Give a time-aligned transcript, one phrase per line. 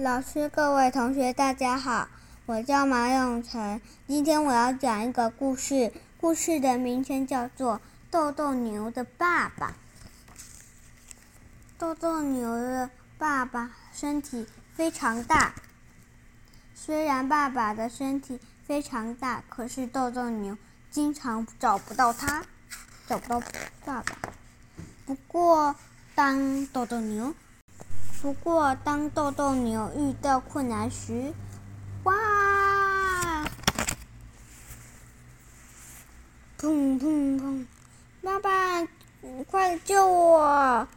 [0.00, 2.06] 老师，各位同学，大家好，
[2.46, 3.80] 我叫马永成。
[4.06, 7.74] 今天我要讲一个故事，故事的名称叫做
[8.08, 9.70] 《豆豆牛的爸爸》。
[11.76, 12.88] 豆豆牛的
[13.18, 15.52] 爸爸身体非常大，
[16.76, 20.56] 虽然爸爸的身体非常大，可是豆豆牛
[20.92, 22.44] 经常找不到他，
[23.08, 23.40] 找不到
[23.84, 24.16] 爸爸。
[25.04, 25.74] 不过，
[26.14, 27.34] 当豆豆牛。
[28.20, 31.32] 不过，当豆豆牛遇到困难时，
[32.02, 32.12] 哇！
[36.58, 37.66] 砰砰砰！
[38.20, 38.88] 爸爸，
[39.46, 40.88] 快救我！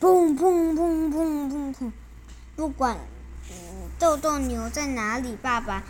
[0.00, 1.92] 砰砰砰砰砰砰！
[2.54, 2.96] 不管
[3.98, 5.82] 豆豆牛在哪里，爸爸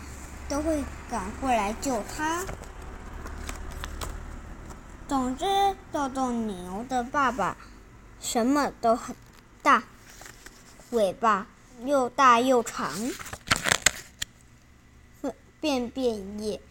[0.49, 2.43] 都会赶过来救他。
[5.07, 5.45] 总之，
[5.91, 7.55] 豆豆牛的爸爸
[8.19, 9.15] 什么都很
[9.61, 9.83] 大。
[10.91, 11.47] 尾巴
[11.83, 13.11] 又大又长，
[15.59, 16.61] 便便也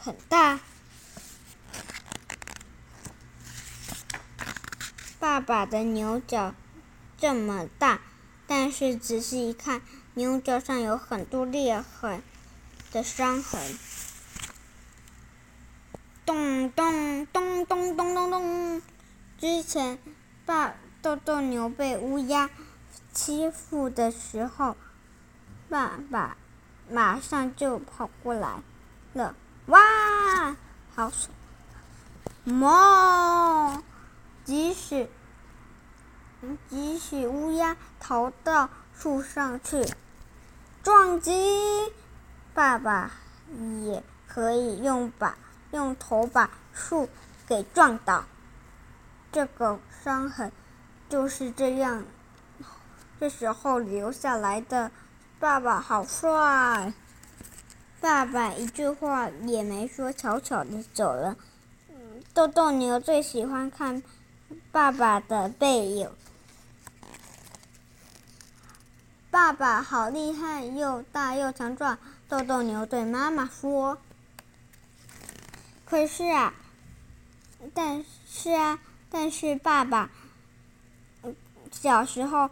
[0.00, 0.60] 很大。
[5.20, 6.54] 爸爸的牛角
[7.18, 8.00] 这么大，
[8.46, 9.82] 但是仔细一看，
[10.14, 12.22] 牛角上有很多裂痕
[12.90, 13.60] 的伤痕。
[16.24, 18.82] 咚咚咚咚咚咚咚！
[19.38, 19.98] 之前，
[20.46, 22.48] 爸豆豆牛被乌鸦。
[23.12, 24.76] 欺负的时候，
[25.68, 26.36] 爸爸
[26.90, 28.62] 马上就跑过来
[29.12, 29.34] 了。
[29.66, 30.56] 哇，
[30.94, 31.30] 好爽！
[32.46, 33.82] 哞，
[34.44, 35.08] 即使
[36.70, 39.86] 即使乌鸦逃到树上去
[40.82, 41.92] 撞击，
[42.54, 43.10] 爸爸
[43.84, 45.36] 也可以用把
[45.72, 47.10] 用头把树
[47.46, 48.24] 给撞倒。
[49.30, 50.50] 这个伤痕
[51.10, 52.04] 就是这样。
[53.20, 54.92] 这时候留下来的
[55.40, 56.92] 爸爸好帅，
[58.00, 61.36] 爸爸一句话也没说，悄悄的走了。
[62.32, 64.00] 豆豆牛最喜欢看
[64.70, 66.08] 爸爸的背影，
[69.32, 71.98] 爸爸好厉害，又大又强壮。
[72.28, 73.98] 豆豆牛对妈妈说
[75.84, 76.54] ：“可是啊，
[77.74, 78.78] 但是啊，
[79.10, 80.08] 但是爸爸
[81.72, 82.48] 小时候。”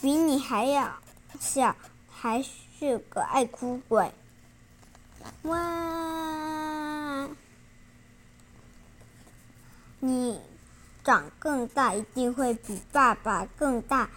[0.00, 0.94] 比你还要
[1.40, 1.74] 小，
[2.10, 4.12] 还是个爱哭鬼。
[5.42, 7.28] 哇！
[10.00, 10.40] 你
[11.02, 14.08] 长更大，一定会比爸爸更大、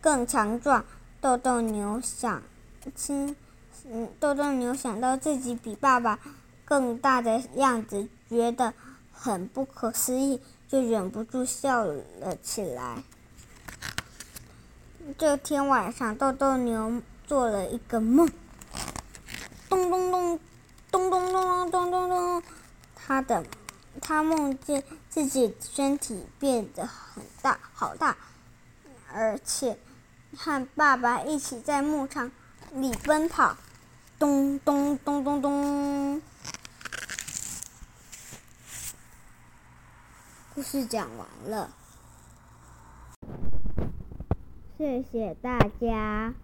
[0.00, 0.84] 更强壮。
[1.20, 2.42] 豆豆牛想，
[2.94, 3.34] 亲，
[3.86, 6.18] 嗯，豆豆牛想到自己比爸爸
[6.64, 8.74] 更大的样子，觉得
[9.12, 13.02] 很不可思议，就忍不住笑了起来。
[15.20, 18.26] 这天晚上，豆豆牛做了一个梦，
[19.68, 20.40] 咚咚咚，
[20.90, 22.42] 咚咚咚咚咚咚咚，
[22.94, 23.44] 他的
[24.00, 28.16] 他梦见自己身体变得很大，好大，
[29.12, 29.78] 而且
[30.34, 32.32] 和爸爸一起在牧场
[32.72, 33.58] 里奔跑，
[34.18, 36.22] 咚咚咚咚咚。
[40.54, 41.70] 故事讲完了。
[44.80, 46.34] 谢谢大家。